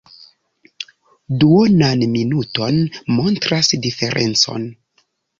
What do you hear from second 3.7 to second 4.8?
diferencon.